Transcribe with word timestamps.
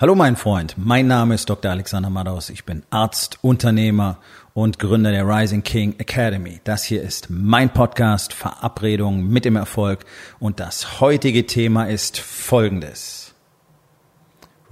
Hallo 0.00 0.14
mein 0.14 0.36
Freund, 0.36 0.76
mein 0.78 1.08
Name 1.08 1.34
ist 1.34 1.50
Dr. 1.50 1.70
Alexander 1.70 2.08
Madaus. 2.08 2.48
Ich 2.48 2.64
bin 2.64 2.84
Arzt, 2.88 3.38
Unternehmer 3.42 4.16
und 4.54 4.78
Gründer 4.78 5.10
der 5.10 5.28
Rising 5.28 5.62
King 5.62 5.94
Academy. 5.98 6.58
Das 6.64 6.84
hier 6.84 7.02
ist 7.02 7.28
mein 7.28 7.68
Podcast 7.68 8.32
Verabredung 8.32 9.28
mit 9.28 9.44
dem 9.44 9.56
Erfolg 9.56 10.06
und 10.38 10.58
das 10.58 11.02
heutige 11.02 11.44
Thema 11.44 11.84
ist 11.84 12.18
folgendes. 12.18 13.34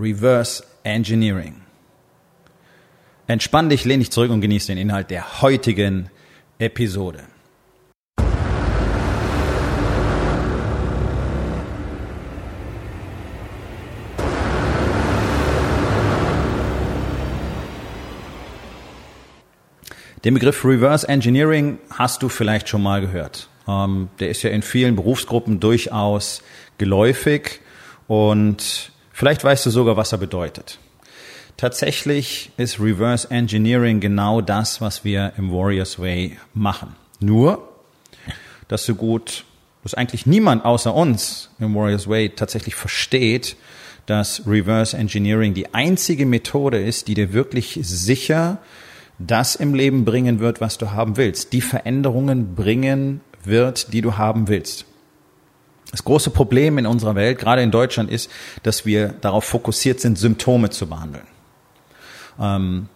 Reverse 0.00 0.64
Engineering. 0.82 1.56
Entspann 3.26 3.68
dich, 3.68 3.84
lehn 3.84 4.00
dich 4.00 4.10
zurück 4.10 4.30
und 4.30 4.40
genieße 4.40 4.68
den 4.68 4.79
Inhalt 4.79 5.10
der 5.10 5.42
heutigen 5.42 6.08
Episode. 6.58 7.24
Den 20.25 20.35
Begriff 20.35 20.64
Reverse 20.64 21.08
Engineering 21.08 21.79
hast 21.90 22.22
du 22.22 22.29
vielleicht 22.29 22.68
schon 22.68 22.82
mal 22.82 23.00
gehört. 23.00 23.49
Ähm, 23.68 24.09
der 24.18 24.31
ist 24.31 24.43
ja 24.43 24.50
in 24.50 24.63
vielen 24.63 24.96
Berufsgruppen 24.96 25.61
durchaus 25.61 26.43
geläufig 26.76 27.61
und 28.09 28.90
vielleicht 29.12 29.45
weißt 29.45 29.67
du 29.67 29.71
sogar, 29.71 29.96
was 29.96 30.11
er 30.11 30.18
bedeutet. 30.18 30.79
Tatsächlich 31.57 32.50
ist 32.56 32.81
Reverse 32.81 33.31
Engineering 33.31 34.00
genau 34.00 34.41
das, 34.41 34.81
was 34.81 35.05
wir 35.05 35.34
im 35.39 35.53
Warriors 35.53 36.00
Way 36.00 36.37
machen. 36.53 36.97
Nur, 37.20 37.69
dass 38.67 38.87
so 38.87 38.97
gut, 38.97 39.45
dass 39.84 39.95
eigentlich 39.95 40.27
niemand 40.27 40.64
außer 40.64 40.92
uns 40.92 41.50
im 41.61 41.77
Warriors 41.77 42.09
Way 42.09 42.31
tatsächlich 42.31 42.75
versteht, 42.75 43.56
dass 44.06 44.47
Reverse 44.47 44.97
Engineering 44.97 45.55
die 45.55 45.75
einzige 45.75 46.27
Methode 46.27 46.83
ist, 46.83 47.06
die 47.06 47.14
dir 47.14 47.33
wirklich 47.33 47.78
sicher 47.83 48.59
das 49.19 49.56
im 49.56 49.74
Leben 49.74 50.05
bringen 50.05 50.41
wird, 50.41 50.61
was 50.61 50.78
du 50.78 50.92
haben 50.92 51.16
willst, 51.16 51.52
die 51.52 51.61
Veränderungen 51.61 52.55
bringen 52.55 53.20
wird, 53.44 53.92
die 53.92 54.00
du 54.00 54.16
haben 54.16 54.48
willst. 54.48 54.84
Das 55.91 56.05
große 56.05 56.30
Problem 56.30 56.77
in 56.78 56.86
unserer 56.86 57.14
Welt, 57.14 57.39
gerade 57.39 57.62
in 57.62 57.70
Deutschland, 57.70 58.11
ist, 58.11 58.30
dass 58.62 58.84
wir 58.84 59.08
darauf 59.20 59.44
fokussiert 59.44 60.00
sind, 60.00 60.19
Symptome 60.19 60.70
zu 60.70 60.86
behandeln. 60.86 61.27
Ähm, 62.39 62.89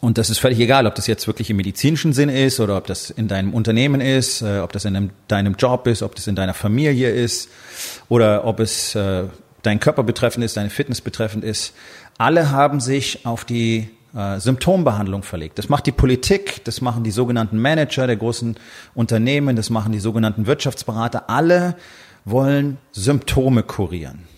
und 0.00 0.18
das 0.18 0.28
ist 0.28 0.38
völlig 0.38 0.58
egal, 0.58 0.86
ob 0.86 0.94
das 0.96 1.06
jetzt 1.06 1.26
wirklich 1.26 1.48
im 1.48 1.56
medizinischen 1.56 2.12
Sinn 2.12 2.28
ist 2.28 2.60
oder 2.60 2.76
ob 2.76 2.86
das 2.86 3.10
in 3.10 3.28
deinem 3.28 3.54
Unternehmen 3.54 4.00
ist, 4.00 4.42
äh, 4.42 4.58
ob 4.58 4.72
das 4.72 4.84
in 4.84 5.10
deinem 5.28 5.54
Job 5.54 5.86
ist, 5.86 6.02
ob 6.02 6.14
das 6.14 6.26
in 6.26 6.34
deiner 6.34 6.52
Familie 6.52 7.10
ist 7.10 7.48
oder 8.08 8.44
ob 8.44 8.60
es 8.60 8.94
äh, 8.94 9.24
deinen 9.62 9.80
Körper 9.80 10.02
betreffend 10.02 10.44
ist, 10.44 10.56
deine 10.56 10.68
Fitness 10.68 11.00
betreffend 11.00 11.42
ist. 11.42 11.72
Alle 12.18 12.50
haben 12.50 12.80
sich 12.80 13.24
auf 13.24 13.44
die 13.44 13.88
äh, 14.14 14.38
Symptombehandlung 14.38 15.22
verlegt. 15.22 15.58
Das 15.58 15.68
macht 15.68 15.86
die 15.86 15.92
Politik, 15.92 16.64
das 16.64 16.80
machen 16.80 17.04
die 17.04 17.10
sogenannten 17.10 17.58
Manager 17.58 18.06
der 18.06 18.16
großen 18.16 18.56
Unternehmen, 18.94 19.56
das 19.56 19.70
machen 19.70 19.92
die 19.92 20.00
sogenannten 20.00 20.46
Wirtschaftsberater. 20.46 21.28
Alle 21.28 21.76
wollen 22.24 22.78
Symptome 22.92 23.62
kurieren. 23.62 24.28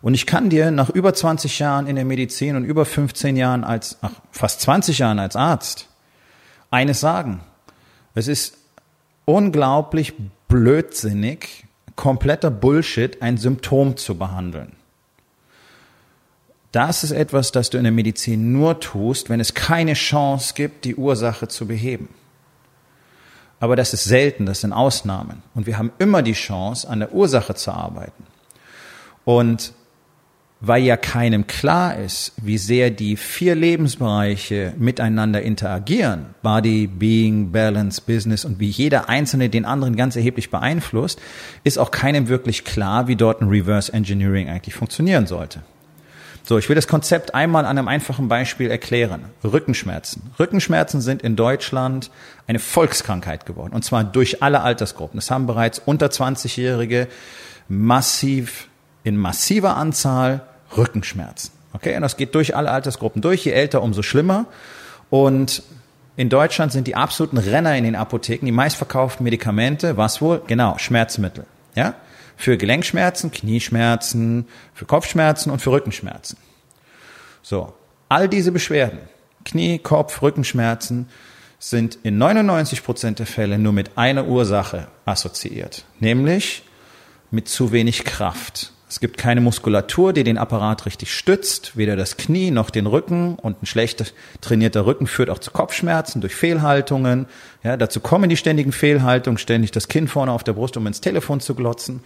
Und 0.00 0.14
ich 0.14 0.26
kann 0.26 0.50
dir 0.50 0.70
nach 0.70 0.90
über 0.90 1.14
20 1.14 1.60
Jahren 1.60 1.86
in 1.86 1.94
der 1.94 2.04
Medizin 2.04 2.56
und 2.56 2.64
über 2.64 2.84
15 2.84 3.36
Jahren 3.36 3.62
als, 3.62 3.98
ach, 4.02 4.10
fast 4.32 4.60
20 4.62 4.98
Jahren 4.98 5.20
als 5.20 5.36
Arzt 5.36 5.88
eines 6.70 7.00
sagen. 7.00 7.40
Es 8.14 8.26
ist 8.26 8.56
unglaublich 9.24 10.14
blödsinnig, 10.48 11.66
kompletter 11.94 12.50
Bullshit, 12.50 13.22
ein 13.22 13.36
Symptom 13.36 13.96
zu 13.96 14.16
behandeln. 14.16 14.72
Das 16.72 17.04
ist 17.04 17.10
etwas, 17.10 17.52
das 17.52 17.68
du 17.68 17.76
in 17.76 17.84
der 17.84 17.92
Medizin 17.92 18.52
nur 18.52 18.80
tust, 18.80 19.28
wenn 19.28 19.40
es 19.40 19.52
keine 19.52 19.92
Chance 19.92 20.54
gibt, 20.54 20.86
die 20.86 20.96
Ursache 20.96 21.46
zu 21.48 21.66
beheben. 21.66 22.08
Aber 23.60 23.76
das 23.76 23.92
ist 23.92 24.04
selten, 24.04 24.46
das 24.46 24.62
sind 24.62 24.72
Ausnahmen. 24.72 25.42
Und 25.54 25.66
wir 25.66 25.78
haben 25.78 25.92
immer 25.98 26.22
die 26.22 26.32
Chance, 26.32 26.88
an 26.88 26.98
der 26.98 27.14
Ursache 27.14 27.54
zu 27.54 27.70
arbeiten. 27.70 28.24
Und 29.24 29.74
weil 30.64 30.84
ja 30.84 30.96
keinem 30.96 31.46
klar 31.46 31.96
ist, 31.96 32.32
wie 32.40 32.56
sehr 32.56 32.90
die 32.90 33.16
vier 33.16 33.54
Lebensbereiche 33.54 34.74
miteinander 34.78 35.42
interagieren, 35.42 36.34
Body, 36.42 36.86
Being, 36.86 37.50
Balance, 37.50 38.00
Business 38.00 38.44
und 38.44 38.60
wie 38.60 38.68
jeder 38.68 39.08
einzelne 39.08 39.48
den 39.48 39.64
anderen 39.64 39.96
ganz 39.96 40.14
erheblich 40.16 40.50
beeinflusst, 40.50 41.20
ist 41.64 41.78
auch 41.78 41.90
keinem 41.90 42.28
wirklich 42.28 42.64
klar, 42.64 43.08
wie 43.08 43.16
dort 43.16 43.42
ein 43.42 43.48
Reverse 43.48 43.92
Engineering 43.92 44.48
eigentlich 44.48 44.74
funktionieren 44.74 45.26
sollte. 45.26 45.62
So, 46.44 46.58
ich 46.58 46.68
will 46.68 46.74
das 46.74 46.88
Konzept 46.88 47.34
einmal 47.34 47.64
an 47.64 47.78
einem 47.78 47.88
einfachen 47.88 48.28
Beispiel 48.28 48.70
erklären. 48.70 49.26
Rückenschmerzen. 49.44 50.32
Rückenschmerzen 50.40 51.00
sind 51.00 51.22
in 51.22 51.36
Deutschland 51.36 52.10
eine 52.48 52.58
Volkskrankheit 52.58 53.46
geworden. 53.46 53.72
Und 53.72 53.84
zwar 53.84 54.02
durch 54.02 54.42
alle 54.42 54.60
Altersgruppen. 54.62 55.18
Es 55.18 55.30
haben 55.30 55.46
bereits 55.46 55.80
unter 55.84 56.06
20-Jährige 56.06 57.06
massiv, 57.68 58.68
in 59.04 59.16
massiver 59.16 59.76
Anzahl 59.76 60.42
Rückenschmerzen. 60.76 61.52
Okay, 61.74 61.94
und 61.96 62.02
das 62.02 62.16
geht 62.16 62.34
durch 62.34 62.56
alle 62.56 62.70
Altersgruppen 62.70 63.22
durch. 63.22 63.44
Je 63.44 63.52
älter, 63.52 63.82
umso 63.82 64.02
schlimmer. 64.02 64.46
Und 65.10 65.62
in 66.16 66.28
Deutschland 66.28 66.72
sind 66.72 66.86
die 66.86 66.96
absoluten 66.96 67.38
Renner 67.38 67.76
in 67.76 67.84
den 67.84 67.96
Apotheken 67.96 68.46
die 68.46 68.52
meistverkauften 68.52 69.24
Medikamente. 69.24 69.96
Was 69.96 70.20
wohl? 70.20 70.42
Genau, 70.46 70.76
Schmerzmittel. 70.78 71.46
Ja? 71.74 71.94
Für 72.36 72.56
Gelenkschmerzen, 72.56 73.30
Knieschmerzen, 73.30 74.46
für 74.74 74.84
Kopfschmerzen 74.84 75.50
und 75.50 75.60
für 75.60 75.70
Rückenschmerzen. 75.70 76.38
So, 77.42 77.72
all 78.08 78.28
diese 78.28 78.52
Beschwerden, 78.52 79.00
Knie, 79.44 79.78
Kopf, 79.78 80.22
Rückenschmerzen, 80.22 81.08
sind 81.58 81.98
in 82.02 82.18
99 82.18 82.82
Prozent 82.82 83.18
der 83.20 83.26
Fälle 83.26 83.58
nur 83.58 83.72
mit 83.72 83.96
einer 83.96 84.26
Ursache 84.26 84.88
assoziiert, 85.04 85.84
nämlich 86.00 86.64
mit 87.30 87.48
zu 87.48 87.72
wenig 87.72 88.04
Kraft. 88.04 88.72
Es 88.92 89.00
gibt 89.00 89.16
keine 89.16 89.40
Muskulatur, 89.40 90.12
die 90.12 90.22
den 90.22 90.36
Apparat 90.36 90.84
richtig 90.84 91.14
stützt, 91.14 91.78
weder 91.78 91.96
das 91.96 92.18
Knie 92.18 92.50
noch 92.50 92.68
den 92.68 92.86
Rücken 92.86 93.36
und 93.36 93.62
ein 93.62 93.64
schlecht 93.64 94.12
trainierter 94.42 94.84
Rücken 94.84 95.06
führt 95.06 95.30
auch 95.30 95.38
zu 95.38 95.50
Kopfschmerzen 95.50 96.20
durch 96.20 96.34
Fehlhaltungen. 96.34 97.24
Ja, 97.62 97.78
dazu 97.78 98.00
kommen 98.00 98.28
die 98.28 98.36
ständigen 98.36 98.70
Fehlhaltungen, 98.70 99.38
ständig 99.38 99.70
das 99.70 99.88
Kinn 99.88 100.08
vorne 100.08 100.30
auf 100.30 100.44
der 100.44 100.52
Brust, 100.52 100.76
um 100.76 100.86
ins 100.86 101.00
Telefon 101.00 101.40
zu 101.40 101.54
glotzen. 101.54 102.00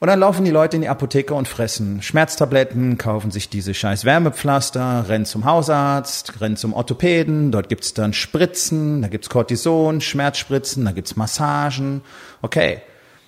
Und 0.00 0.08
dann 0.08 0.18
laufen 0.18 0.44
die 0.44 0.50
Leute 0.50 0.74
in 0.74 0.82
die 0.82 0.88
Apotheke 0.88 1.34
und 1.34 1.46
fressen 1.46 2.02
Schmerztabletten, 2.02 2.98
kaufen 2.98 3.30
sich 3.30 3.48
diese 3.48 3.72
scheiß 3.72 4.04
Wärmepflaster, 4.04 5.04
rennen 5.08 5.24
zum 5.24 5.44
Hausarzt, 5.44 6.40
rennen 6.40 6.56
zum 6.56 6.72
Orthopäden, 6.72 7.52
dort 7.52 7.68
gibt's 7.68 7.94
dann 7.94 8.12
Spritzen, 8.12 9.02
da 9.02 9.08
gibt's 9.08 9.28
Cortison, 9.28 10.00
Schmerzspritzen, 10.00 10.84
da 10.84 10.90
gibt's 10.90 11.14
Massagen. 11.14 12.00
Okay, 12.42 12.82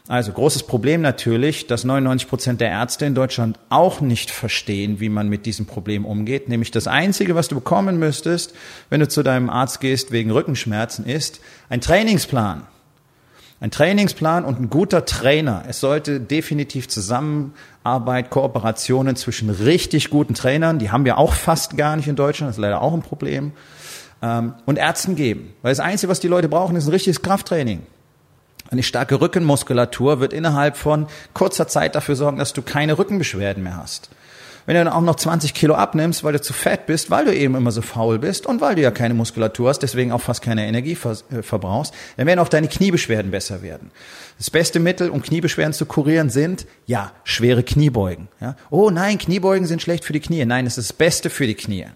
also 0.08 0.32
großes 0.32 0.64
Problem 0.64 1.00
natürlich, 1.00 1.68
dass 1.68 1.84
99 1.84 2.28
Prozent 2.28 2.60
der 2.60 2.70
Ärzte 2.70 3.06
in 3.06 3.14
Deutschland 3.14 3.58
auch 3.68 4.00
nicht 4.00 4.32
verstehen, 4.32 4.98
wie 4.98 5.08
man 5.08 5.28
mit 5.28 5.46
diesem 5.46 5.66
Problem 5.66 6.04
umgeht. 6.04 6.48
Nämlich 6.48 6.72
das 6.72 6.88
Einzige, 6.88 7.36
was 7.36 7.46
du 7.46 7.54
bekommen 7.54 7.98
müsstest, 8.00 8.54
wenn 8.90 8.98
du 8.98 9.06
zu 9.06 9.22
deinem 9.22 9.48
Arzt 9.48 9.80
gehst 9.80 10.10
wegen 10.10 10.32
Rückenschmerzen, 10.32 11.06
ist 11.06 11.40
ein 11.68 11.80
Trainingsplan. 11.80 12.66
Ein 13.60 13.70
Trainingsplan 13.70 14.44
und 14.44 14.58
ein 14.58 14.70
guter 14.70 15.04
Trainer. 15.04 15.62
Es 15.68 15.78
sollte 15.78 16.18
definitiv 16.18 16.88
Zusammenarbeit, 16.88 18.28
Kooperationen 18.28 19.14
zwischen 19.14 19.50
richtig 19.50 20.10
guten 20.10 20.34
Trainern, 20.34 20.80
die 20.80 20.90
haben 20.90 21.04
wir 21.04 21.16
auch 21.16 21.32
fast 21.32 21.76
gar 21.76 21.94
nicht 21.94 22.08
in 22.08 22.16
Deutschland, 22.16 22.48
das 22.48 22.56
ist 22.56 22.60
leider 22.60 22.82
auch 22.82 22.92
ein 22.92 23.02
Problem, 23.02 23.52
ähm, 24.20 24.54
und 24.66 24.78
Ärzten 24.78 25.14
geben. 25.14 25.54
Weil 25.62 25.70
das 25.70 25.78
Einzige, 25.78 26.10
was 26.10 26.18
die 26.18 26.26
Leute 26.26 26.48
brauchen, 26.48 26.74
ist 26.74 26.86
ein 26.86 26.90
richtiges 26.90 27.22
Krafttraining. 27.22 27.86
Eine 28.72 28.82
starke 28.82 29.20
Rückenmuskulatur 29.20 30.20
wird 30.20 30.32
innerhalb 30.32 30.78
von 30.78 31.06
kurzer 31.34 31.68
Zeit 31.68 31.94
dafür 31.94 32.16
sorgen, 32.16 32.38
dass 32.38 32.54
du 32.54 32.62
keine 32.62 32.96
Rückenbeschwerden 32.96 33.62
mehr 33.62 33.76
hast. 33.76 34.08
Wenn 34.64 34.76
du 34.76 34.84
dann 34.84 34.92
auch 34.94 35.02
noch 35.02 35.16
20 35.16 35.52
Kilo 35.52 35.74
abnimmst, 35.74 36.24
weil 36.24 36.32
du 36.32 36.40
zu 36.40 36.54
fett 36.54 36.86
bist, 36.86 37.10
weil 37.10 37.26
du 37.26 37.34
eben 37.34 37.54
immer 37.54 37.70
so 37.70 37.82
faul 37.82 38.18
bist 38.18 38.46
und 38.46 38.62
weil 38.62 38.76
du 38.76 38.80
ja 38.80 38.90
keine 38.90 39.12
Muskulatur 39.12 39.68
hast, 39.68 39.80
deswegen 39.80 40.10
auch 40.10 40.22
fast 40.22 40.40
keine 40.40 40.66
Energie 40.66 40.96
äh, 41.30 41.42
verbrauchst, 41.42 41.92
dann 42.16 42.26
werden 42.26 42.38
auch 42.38 42.48
deine 42.48 42.68
Kniebeschwerden 42.68 43.30
besser 43.30 43.60
werden. 43.60 43.90
Das 44.38 44.48
beste 44.48 44.80
Mittel, 44.80 45.10
um 45.10 45.20
Kniebeschwerden 45.20 45.74
zu 45.74 45.84
kurieren, 45.84 46.30
sind, 46.30 46.64
ja, 46.86 47.12
schwere 47.24 47.64
Kniebeugen. 47.64 48.28
Ja? 48.40 48.56
Oh 48.70 48.88
nein, 48.88 49.18
Kniebeugen 49.18 49.66
sind 49.66 49.82
schlecht 49.82 50.06
für 50.06 50.14
die 50.14 50.20
Knie. 50.20 50.46
Nein, 50.46 50.64
es 50.64 50.78
ist 50.78 50.90
das 50.90 50.96
Beste 50.96 51.28
für 51.28 51.46
die 51.46 51.56
Knie. 51.56 51.88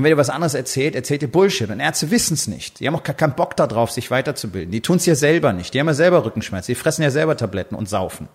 Und 0.00 0.04
wenn 0.04 0.12
ihr 0.12 0.16
was 0.16 0.30
anderes 0.30 0.54
erzählt, 0.54 0.94
erzählt 0.94 1.20
ihr 1.20 1.30
Bullshit. 1.30 1.68
Und 1.68 1.78
Ärzte 1.78 2.10
wissen 2.10 2.32
es 2.32 2.48
nicht. 2.48 2.80
Die 2.80 2.86
haben 2.86 2.96
auch 2.96 3.02
keinen 3.02 3.34
Bock 3.34 3.54
darauf, 3.54 3.90
sich 3.90 4.10
weiterzubilden. 4.10 4.70
Die 4.70 4.80
tun 4.80 4.96
es 4.96 5.04
ja 5.04 5.14
selber 5.14 5.52
nicht. 5.52 5.74
Die 5.74 5.78
haben 5.78 5.88
ja 5.88 5.92
selber 5.92 6.24
Rückenschmerzen. 6.24 6.72
Die 6.72 6.74
fressen 6.74 7.02
ja 7.02 7.10
selber 7.10 7.36
Tabletten 7.36 7.74
und 7.74 7.86
saufen 7.86 8.26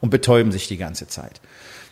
und 0.00 0.10
betäuben 0.10 0.52
sich 0.52 0.68
die 0.68 0.76
ganze 0.76 1.08
Zeit. 1.08 1.40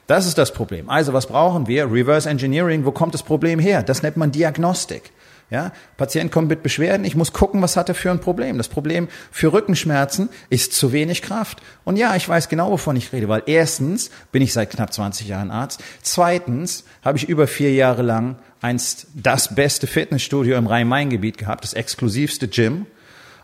Das 0.07 0.27
ist 0.27 0.39
das 0.39 0.53
Problem. 0.53 0.89
Also 0.89 1.13
was 1.13 1.27
brauchen 1.27 1.67
wir? 1.67 1.91
Reverse 1.91 2.31
Engineering. 2.31 2.85
Wo 2.85 2.93
kommt 2.93 3.15
das 3.15 3.25
Problem 3.25 3.59
her? 3.59 3.83
Das 3.83 4.05
nennt 4.05 4.17
man 4.17 4.31
Diagnostik. 4.31 5.11
Ja, 5.49 5.73
Patient 5.97 6.33
kommt 6.33 6.49
mit 6.49 6.65
Beschwerden, 6.65 7.07
ich 7.07 7.15
muss 7.15 7.33
gucken, 7.33 7.63
was 7.63 7.77
hat 7.77 7.89
er 7.89 7.95
für 7.95 8.11
ein 8.11 8.19
Problem. 8.19 8.59
Das 8.59 8.67
Problem 8.67 9.07
für 9.31 9.53
Rückenschmerzen 9.53 10.29
ist 10.51 10.73
zu 10.73 10.91
wenig 10.91 11.23
Kraft. 11.23 11.63
Und 11.85 11.97
ja, 11.97 12.17
ich 12.17 12.29
weiß 12.29 12.49
genau, 12.49 12.73
wovon 12.73 12.97
ich 12.97 13.13
rede, 13.13 13.29
weil 13.29 13.45
erstens 13.47 14.11
bin 14.33 14.43
ich 14.43 14.53
seit 14.53 14.71
knapp 14.71 14.93
20 14.93 15.29
Jahren 15.29 15.53
Arzt. 15.53 15.85
Zweitens 16.03 16.83
habe 17.05 17.19
ich 17.19 17.29
über 17.29 17.47
vier 17.47 17.73
Jahre 17.73 18.03
lang 18.03 18.37
einst 18.67 19.07
das 19.15 19.55
beste 19.55 19.87
Fitnessstudio 19.87 20.57
im 20.57 20.67
Rhein-Main-Gebiet 20.67 21.39
gehabt, 21.39 21.63
das 21.63 21.73
exklusivste 21.73 22.49
Gym, 22.49 22.87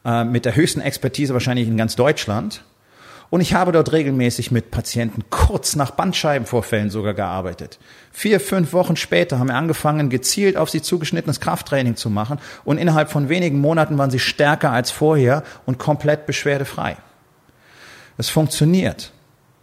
äh, 0.04 0.24
mit 0.24 0.44
der 0.44 0.56
höchsten 0.56 0.80
Expertise 0.80 1.32
wahrscheinlich 1.32 1.68
in 1.68 1.76
ganz 1.76 1.94
Deutschland. 1.94 2.64
Und 3.30 3.40
ich 3.40 3.54
habe 3.54 3.72
dort 3.72 3.92
regelmäßig 3.92 4.50
mit 4.50 4.70
Patienten 4.72 5.24
kurz 5.30 5.76
nach 5.76 5.92
Bandscheibenvorfällen 5.92 6.90
sogar 6.90 7.14
gearbeitet. 7.14 7.78
Vier, 8.10 8.40
fünf 8.40 8.72
Wochen 8.74 8.96
später 8.96 9.38
haben 9.38 9.46
wir 9.46 9.54
angefangen, 9.54 10.10
gezielt 10.10 10.56
auf 10.56 10.68
sie 10.68 10.82
zugeschnittenes 10.82 11.40
Krafttraining 11.40 11.96
zu 11.96 12.10
machen. 12.10 12.38
Und 12.64 12.76
innerhalb 12.76 13.10
von 13.10 13.28
wenigen 13.28 13.58
Monaten 13.60 13.96
waren 13.96 14.10
sie 14.10 14.18
stärker 14.18 14.72
als 14.72 14.90
vorher 14.90 15.44
und 15.64 15.78
komplett 15.78 16.26
beschwerdefrei. 16.26 16.96
Es 18.18 18.28
funktioniert. 18.28 19.12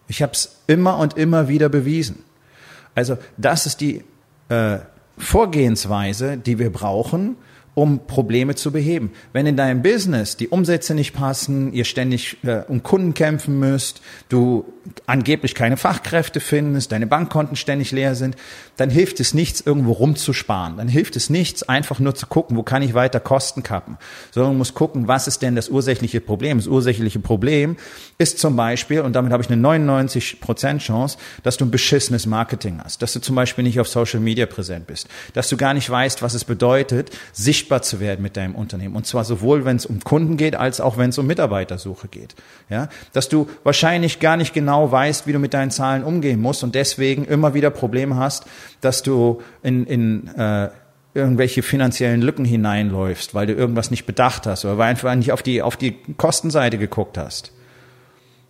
Ich 0.07 0.23
habe 0.23 0.31
es 0.31 0.61
immer 0.65 0.97
und 0.97 1.17
immer 1.17 1.47
wieder 1.49 1.69
bewiesen. 1.69 2.23
Also 2.95 3.17
das 3.37 3.67
ist 3.67 3.81
die 3.81 4.03
äh, 4.47 4.79
Vorgehensweise, 5.19 6.37
die 6.37 6.57
wir 6.57 6.71
brauchen, 6.71 7.35
um 7.73 8.05
Probleme 8.07 8.55
zu 8.55 8.71
beheben. 8.71 9.11
Wenn 9.33 9.45
in 9.45 9.57
deinem 9.57 9.81
Business 9.81 10.37
die 10.37 10.49
Umsätze 10.49 10.93
nicht 10.93 11.13
passen, 11.13 11.71
ihr 11.73 11.85
ständig 11.85 12.37
äh, 12.43 12.63
um 12.67 12.83
Kunden 12.83 13.13
kämpfen 13.13 13.59
müsst, 13.59 14.01
du 14.27 14.65
angeblich 15.05 15.55
keine 15.55 15.77
Fachkräfte 15.77 16.39
findest, 16.39 16.91
deine 16.91 17.07
Bankkonten 17.07 17.55
ständig 17.55 17.91
leer 17.91 18.15
sind, 18.15 18.35
dann 18.77 18.89
hilft 18.89 19.19
es 19.19 19.33
nichts, 19.33 19.61
irgendwo 19.61 19.91
rumzusparen. 19.91 20.77
Dann 20.77 20.87
hilft 20.87 21.15
es 21.15 21.29
nichts, 21.29 21.63
einfach 21.63 21.99
nur 21.99 22.15
zu 22.15 22.27
gucken, 22.27 22.57
wo 22.57 22.63
kann 22.63 22.81
ich 22.81 22.93
weiter 22.93 23.19
Kosten 23.19 23.63
kappen, 23.63 23.97
sondern 24.31 24.57
muss 24.57 24.73
gucken, 24.73 25.07
was 25.07 25.27
ist 25.27 25.41
denn 25.41 25.55
das 25.55 25.69
ursächliche 25.69 26.21
Problem. 26.21 26.57
Das 26.57 26.67
ursächliche 26.67 27.19
Problem 27.19 27.77
ist 28.17 28.39
zum 28.39 28.55
Beispiel, 28.55 29.01
und 29.01 29.13
damit 29.13 29.31
habe 29.31 29.43
ich 29.43 29.49
eine 29.49 29.61
99% 29.61 30.79
Chance, 30.79 31.17
dass 31.43 31.57
du 31.57 31.65
ein 31.65 31.71
beschissenes 31.71 32.25
Marketing 32.25 32.79
hast, 32.83 33.01
dass 33.01 33.13
du 33.13 33.19
zum 33.19 33.35
Beispiel 33.35 33.63
nicht 33.63 33.79
auf 33.79 33.87
Social 33.87 34.19
Media 34.19 34.45
präsent 34.45 34.87
bist, 34.87 35.07
dass 35.33 35.49
du 35.49 35.57
gar 35.57 35.73
nicht 35.73 35.89
weißt, 35.89 36.21
was 36.21 36.33
es 36.33 36.45
bedeutet, 36.45 37.11
sichtbar 37.33 37.68
sichtbar 37.69 37.81
zu 37.83 37.99
werden 37.99 38.23
mit 38.23 38.35
deinem 38.35 38.55
Unternehmen. 38.55 38.95
Und 38.95 39.05
zwar 39.05 39.23
sowohl, 39.23 39.63
wenn 39.63 39.75
es 39.75 39.85
um 39.85 39.99
Kunden 40.03 40.37
geht, 40.37 40.55
als 40.55 40.81
auch, 40.81 40.97
wenn 40.97 41.11
es 41.11 41.17
um 41.19 41.27
Mitarbeitersuche 41.27 42.07
geht. 42.07 42.33
Ja, 42.67 42.89
dass 43.13 43.29
du 43.29 43.47
wahrscheinlich 43.63 44.19
gar 44.19 44.37
nicht 44.37 44.53
genau 44.53 44.91
weißt, 44.91 45.27
wie 45.27 45.33
du 45.33 45.39
mit 45.39 45.53
deinen 45.53 45.69
Zahlen 45.69 46.03
umgehen 46.03 46.41
musst 46.41 46.63
und 46.63 46.73
deswegen 46.73 47.25
immer 47.25 47.53
wieder 47.53 47.69
Probleme 47.69 48.15
hast, 48.15 48.45
dass 48.81 49.03
du 49.03 49.41
in, 49.61 49.85
in 49.85 50.27
äh, 50.35 50.69
irgendwelche 51.13 51.61
finanziellen 51.61 52.21
Lücken 52.21 52.45
hineinläufst, 52.45 53.35
weil 53.35 53.45
du 53.45 53.53
irgendwas 53.53 53.91
nicht 53.91 54.05
bedacht 54.05 54.47
hast 54.47 54.65
oder 54.65 54.79
weil 54.79 54.89
einfach 54.89 55.13
nicht 55.13 55.31
auf 55.31 55.43
die, 55.43 55.61
auf 55.61 55.77
die 55.77 55.95
Kostenseite 56.17 56.79
geguckt 56.79 57.19
hast. 57.19 57.51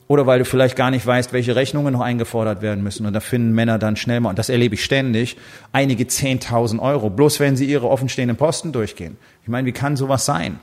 Oder 0.09 0.25
weil 0.25 0.39
du 0.39 0.45
vielleicht 0.45 0.75
gar 0.75 0.89
nicht 0.89 1.05
weißt, 1.05 1.33
welche 1.33 1.55
Rechnungen 1.55 1.93
noch 1.93 2.01
eingefordert 2.01 2.63
werden 2.63 2.83
müssen. 2.83 3.05
Und 3.05 3.13
da 3.13 3.19
finden 3.19 3.53
Männer 3.53 3.77
dann 3.77 3.95
schnell 3.95 4.19
mal, 4.19 4.31
und 4.31 4.39
das 4.39 4.49
erlebe 4.49 4.73
ich 4.73 4.83
ständig, 4.83 5.37
einige 5.71 6.05
10.000 6.05 6.79
Euro, 6.79 7.11
bloß 7.11 7.39
wenn 7.39 7.55
sie 7.55 7.65
ihre 7.65 7.87
offenstehenden 7.87 8.35
Posten 8.35 8.71
durchgehen. 8.71 9.17
Ich 9.43 9.49
meine, 9.49 9.67
wie 9.67 9.71
kann 9.71 9.95
sowas 9.95 10.25
sein? 10.25 10.59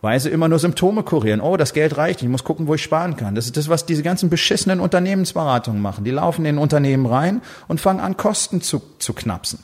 Weil 0.00 0.18
sie 0.18 0.30
immer 0.30 0.48
nur 0.48 0.58
Symptome 0.58 1.02
kurieren. 1.02 1.42
Oh, 1.42 1.58
das 1.58 1.74
Geld 1.74 1.98
reicht, 1.98 2.22
ich 2.22 2.28
muss 2.28 2.42
gucken, 2.42 2.68
wo 2.68 2.74
ich 2.74 2.82
sparen 2.82 3.16
kann. 3.16 3.34
Das 3.34 3.44
ist 3.44 3.58
das, 3.58 3.68
was 3.68 3.84
diese 3.84 4.02
ganzen 4.02 4.30
beschissenen 4.30 4.80
Unternehmensberatungen 4.80 5.82
machen. 5.82 6.04
Die 6.04 6.10
laufen 6.10 6.46
in 6.46 6.56
Unternehmen 6.56 7.04
rein 7.04 7.42
und 7.68 7.82
fangen 7.82 8.00
an, 8.00 8.16
Kosten 8.16 8.62
zu, 8.62 8.80
zu 8.98 9.12
knapsen. 9.12 9.58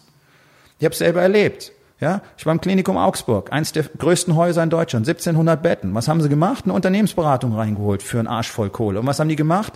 Ich 0.79 0.85
habe 0.85 0.95
selber 0.95 1.23
erlebt. 1.23 1.73
Ja, 1.99 2.21
ich 2.37 2.45
war 2.45 2.53
im 2.53 2.61
Klinikum 2.61 2.99
Augsburg, 2.99 3.51
eins 3.53 3.73
der 3.73 3.85
größten 3.85 4.37
Häuser 4.37 4.63
in 4.63 4.69
Deutschland, 4.69 5.09
1700 5.09 5.63
Betten. 5.63 5.95
Was 5.95 6.09
haben 6.09 6.21
sie 6.21 6.29
gemacht? 6.29 6.65
Eine 6.65 6.75
Unternehmensberatung 6.75 7.55
reingeholt 7.55 8.03
für 8.03 8.19
einen 8.19 8.29
Arsch 8.29 8.51
voll 8.51 8.69
Kohle. 8.69 9.01
Und 9.01 9.07
was 9.07 9.19
haben 9.19 9.31
die 9.31 9.37
gemacht? 9.37 9.73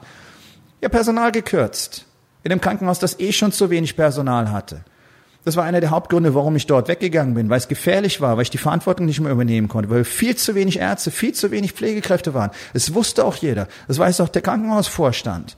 Ja, 0.82 0.90
Personal 0.90 1.32
gekürzt. 1.32 2.04
In 2.42 2.50
dem 2.50 2.60
Krankenhaus, 2.60 2.98
das 2.98 3.18
eh 3.20 3.32
schon 3.32 3.52
zu 3.52 3.70
wenig 3.70 3.96
Personal 3.96 4.50
hatte. 4.50 4.84
Das 5.44 5.56
war 5.56 5.64
einer 5.64 5.80
der 5.80 5.88
Hauptgründe, 5.88 6.34
warum 6.34 6.54
ich 6.56 6.66
dort 6.66 6.88
weggegangen 6.88 7.32
bin, 7.32 7.48
weil 7.48 7.56
es 7.56 7.68
gefährlich 7.68 8.20
war, 8.20 8.36
weil 8.36 8.42
ich 8.42 8.50
die 8.50 8.58
Verantwortung 8.58 9.06
nicht 9.06 9.20
mehr 9.20 9.32
übernehmen 9.32 9.68
konnte, 9.68 9.88
weil 9.88 10.04
viel 10.04 10.36
zu 10.36 10.54
wenig 10.54 10.78
Ärzte, 10.78 11.10
viel 11.10 11.32
zu 11.32 11.50
wenig 11.50 11.72
Pflegekräfte 11.72 12.34
waren. 12.34 12.50
Es 12.74 12.92
wusste 12.92 13.24
auch 13.24 13.36
jeder. 13.36 13.66
Das 13.88 13.98
weiß 13.98 14.20
auch 14.20 14.28
der 14.28 14.42
Krankenhausvorstand. 14.42 15.56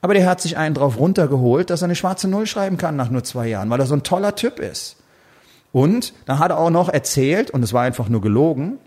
Aber 0.00 0.14
der 0.14 0.26
hat 0.26 0.40
sich 0.40 0.56
einen 0.56 0.74
drauf 0.74 0.98
runtergeholt, 0.98 1.68
dass 1.68 1.82
er 1.82 1.86
eine 1.86 1.96
schwarze 1.96 2.28
Null 2.28 2.46
schreiben 2.46 2.78
kann 2.78 2.96
nach 2.96 3.10
nur 3.10 3.24
zwei 3.24 3.48
Jahren, 3.48 3.68
weil 3.68 3.80
er 3.80 3.86
so 3.86 3.94
ein 3.94 4.02
toller 4.02 4.34
Typ 4.34 4.60
ist. 4.60 4.96
Und 5.72 6.12
dann 6.26 6.38
hat 6.38 6.50
er 6.50 6.58
auch 6.58 6.70
noch 6.70 6.88
erzählt, 6.88 7.50
und 7.50 7.62
es 7.62 7.72
war 7.72 7.82
einfach 7.82 8.08
nur 8.08 8.20
gelogen, 8.20 8.78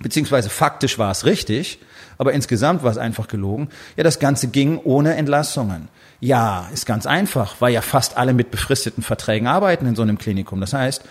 beziehungsweise 0.00 0.50
faktisch 0.50 0.98
war 0.98 1.10
es 1.10 1.24
richtig, 1.24 1.78
aber 2.18 2.32
insgesamt 2.32 2.82
war 2.82 2.90
es 2.90 2.98
einfach 2.98 3.28
gelogen. 3.28 3.68
Ja, 3.96 4.04
das 4.04 4.18
Ganze 4.18 4.48
ging 4.48 4.78
ohne 4.78 5.14
Entlassungen. 5.14 5.88
Ja, 6.20 6.68
ist 6.72 6.86
ganz 6.86 7.06
einfach, 7.06 7.56
weil 7.60 7.72
ja 7.72 7.80
fast 7.80 8.16
alle 8.16 8.34
mit 8.34 8.50
befristeten 8.50 9.02
Verträgen 9.02 9.46
arbeiten 9.46 9.86
in 9.86 9.96
so 9.96 10.02
einem 10.02 10.18
Klinikum. 10.18 10.60
Das 10.60 10.72
heißt, 10.72 11.02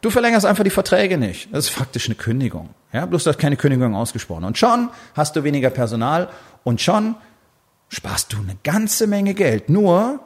du 0.00 0.10
verlängerst 0.10 0.44
einfach 0.44 0.64
die 0.64 0.70
Verträge 0.70 1.16
nicht. 1.16 1.48
Das 1.52 1.66
ist 1.66 1.70
faktisch 1.70 2.06
eine 2.06 2.14
Kündigung. 2.14 2.70
Ja, 2.92 3.06
bloß 3.06 3.24
du 3.24 3.30
hast 3.30 3.38
keine 3.38 3.56
Kündigung 3.56 3.94
ausgesprochen. 3.94 4.44
Und 4.44 4.58
schon 4.58 4.90
hast 5.14 5.36
du 5.36 5.44
weniger 5.44 5.70
Personal 5.70 6.28
und 6.62 6.80
schon 6.80 7.14
sparst 7.88 8.32
du 8.32 8.38
eine 8.38 8.56
ganze 8.62 9.06
Menge 9.06 9.34
Geld. 9.34 9.70
Nur, 9.70 10.20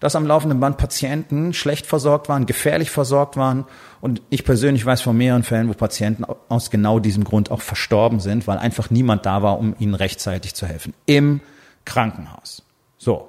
dass 0.00 0.16
am 0.16 0.26
laufenden 0.26 0.60
Band 0.60 0.76
Patienten 0.76 1.54
schlecht 1.54 1.86
versorgt 1.86 2.28
waren, 2.28 2.46
gefährlich 2.46 2.90
versorgt 2.90 3.36
waren. 3.36 3.64
Und 4.00 4.22
ich 4.30 4.44
persönlich 4.44 4.84
weiß 4.84 5.00
von 5.00 5.16
mehreren 5.16 5.42
Fällen, 5.42 5.68
wo 5.68 5.72
Patienten 5.72 6.24
aus 6.48 6.70
genau 6.70 6.98
diesem 6.98 7.24
Grund 7.24 7.50
auch 7.50 7.62
verstorben 7.62 8.20
sind, 8.20 8.46
weil 8.46 8.58
einfach 8.58 8.90
niemand 8.90 9.24
da 9.26 9.42
war, 9.42 9.58
um 9.58 9.74
ihnen 9.78 9.94
rechtzeitig 9.94 10.54
zu 10.54 10.66
helfen. 10.66 10.94
Im 11.06 11.40
Krankenhaus. 11.84 12.62
So. 12.98 13.28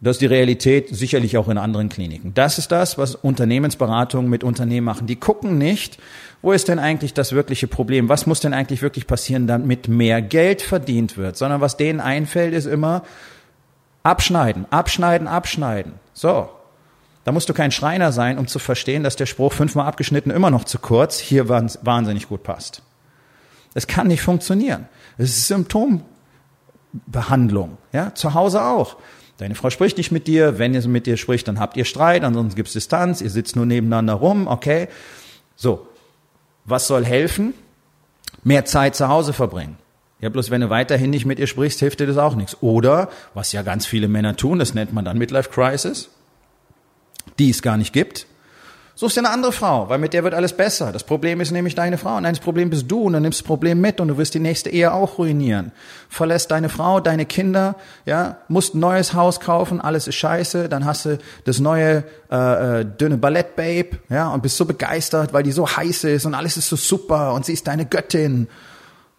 Das 0.00 0.16
ist 0.16 0.20
die 0.20 0.26
Realität, 0.26 0.88
sicherlich 0.90 1.38
auch 1.38 1.48
in 1.48 1.56
anderen 1.56 1.88
Kliniken. 1.88 2.34
Das 2.34 2.58
ist 2.58 2.70
das, 2.70 2.98
was 2.98 3.14
Unternehmensberatungen 3.14 4.28
mit 4.28 4.44
Unternehmen 4.44 4.84
machen. 4.84 5.06
Die 5.06 5.16
gucken 5.16 5.56
nicht, 5.56 5.98
wo 6.42 6.52
ist 6.52 6.68
denn 6.68 6.78
eigentlich 6.78 7.14
das 7.14 7.32
wirkliche 7.32 7.68
Problem? 7.68 8.10
Was 8.10 8.26
muss 8.26 8.40
denn 8.40 8.52
eigentlich 8.52 8.82
wirklich 8.82 9.06
passieren, 9.06 9.46
damit 9.46 9.88
mehr 9.88 10.20
Geld 10.20 10.60
verdient 10.60 11.16
wird? 11.16 11.38
Sondern 11.38 11.62
was 11.62 11.78
denen 11.78 12.00
einfällt, 12.00 12.52
ist 12.52 12.66
immer, 12.66 13.02
Abschneiden, 14.04 14.66
abschneiden, 14.70 15.26
abschneiden. 15.26 15.94
So. 16.12 16.50
Da 17.24 17.32
musst 17.32 17.48
du 17.48 17.54
kein 17.54 17.72
Schreiner 17.72 18.12
sein, 18.12 18.38
um 18.38 18.46
zu 18.46 18.58
verstehen, 18.58 19.02
dass 19.02 19.16
der 19.16 19.24
Spruch 19.24 19.54
fünfmal 19.54 19.86
abgeschnitten 19.86 20.30
immer 20.30 20.50
noch 20.50 20.64
zu 20.64 20.78
kurz 20.78 21.18
hier 21.18 21.48
wahnsinnig 21.48 22.28
gut 22.28 22.42
passt. 22.42 22.82
Es 23.72 23.86
kann 23.86 24.08
nicht 24.08 24.20
funktionieren. 24.20 24.86
Es 25.16 25.30
ist 25.30 25.48
Symptombehandlung. 25.48 27.78
Ja, 27.92 28.14
zu 28.14 28.34
Hause 28.34 28.62
auch. 28.62 28.98
Deine 29.38 29.54
Frau 29.54 29.70
spricht 29.70 29.96
nicht 29.96 30.12
mit 30.12 30.26
dir. 30.26 30.58
Wenn 30.58 30.74
ihr 30.74 30.86
mit 30.86 31.06
dir 31.06 31.16
spricht, 31.16 31.48
dann 31.48 31.58
habt 31.58 31.78
ihr 31.78 31.86
Streit, 31.86 32.24
ansonsten 32.24 32.56
gibt's 32.56 32.74
Distanz. 32.74 33.22
Ihr 33.22 33.30
sitzt 33.30 33.56
nur 33.56 33.66
nebeneinander 33.66 34.14
rum. 34.14 34.46
Okay. 34.46 34.88
So. 35.56 35.88
Was 36.66 36.86
soll 36.86 37.06
helfen? 37.06 37.54
Mehr 38.42 38.66
Zeit 38.66 38.96
zu 38.96 39.08
Hause 39.08 39.32
verbringen. 39.32 39.78
Ja, 40.24 40.30
bloß 40.30 40.50
wenn 40.50 40.62
du 40.62 40.70
weiterhin 40.70 41.10
nicht 41.10 41.26
mit 41.26 41.38
ihr 41.38 41.46
sprichst, 41.46 41.80
hilft 41.80 42.00
dir 42.00 42.06
das 42.06 42.16
auch 42.16 42.34
nichts. 42.34 42.56
Oder, 42.62 43.10
was 43.34 43.52
ja 43.52 43.60
ganz 43.60 43.84
viele 43.84 44.08
Männer 44.08 44.36
tun, 44.36 44.58
das 44.58 44.72
nennt 44.72 44.90
man 44.90 45.04
dann 45.04 45.18
Midlife 45.18 45.50
Crisis, 45.50 46.08
die 47.38 47.50
es 47.50 47.60
gar 47.60 47.76
nicht 47.76 47.92
gibt, 47.92 48.26
suchst 48.94 49.18
dir 49.18 49.20
eine 49.20 49.28
andere 49.28 49.52
Frau, 49.52 49.90
weil 49.90 49.98
mit 49.98 50.14
der 50.14 50.24
wird 50.24 50.32
alles 50.32 50.54
besser. 50.54 50.92
Das 50.92 51.04
Problem 51.04 51.42
ist 51.42 51.50
nämlich 51.50 51.74
deine 51.74 51.98
Frau. 51.98 52.18
Nein, 52.18 52.32
das 52.32 52.42
Problem 52.42 52.70
bist 52.70 52.90
du 52.90 53.02
und 53.02 53.12
dann 53.12 53.20
nimmst 53.20 53.40
das 53.40 53.46
Problem 53.46 53.82
mit 53.82 54.00
und 54.00 54.08
du 54.08 54.16
wirst 54.16 54.32
die 54.32 54.40
nächste 54.40 54.70
Ehe 54.70 54.94
auch 54.94 55.18
ruinieren. 55.18 55.72
Verlässt 56.08 56.50
deine 56.52 56.70
Frau, 56.70 57.00
deine 57.00 57.26
Kinder, 57.26 57.76
ja, 58.06 58.38
musst 58.48 58.74
ein 58.74 58.78
neues 58.78 59.12
Haus 59.12 59.40
kaufen, 59.40 59.78
alles 59.78 60.08
ist 60.08 60.14
scheiße, 60.14 60.70
dann 60.70 60.86
hast 60.86 61.04
du 61.04 61.18
das 61.44 61.60
neue 61.60 62.02
äh, 62.32 62.80
äh 62.80 62.86
dünne 62.86 63.18
Ballett-Babe, 63.18 63.98
ja, 64.08 64.30
und 64.30 64.42
bist 64.42 64.56
so 64.56 64.64
begeistert, 64.64 65.34
weil 65.34 65.42
die 65.42 65.52
so 65.52 65.68
heiß 65.68 66.04
ist 66.04 66.24
und 66.24 66.32
alles 66.32 66.56
ist 66.56 66.70
so 66.70 66.76
super 66.76 67.34
und 67.34 67.44
sie 67.44 67.52
ist 67.52 67.66
deine 67.66 67.84
Göttin 67.84 68.48